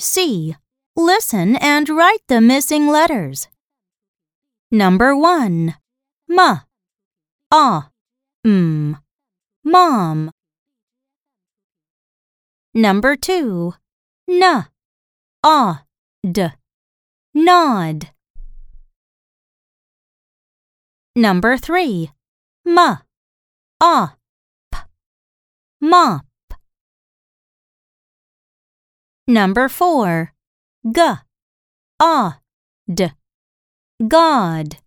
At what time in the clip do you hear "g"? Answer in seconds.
30.90-31.00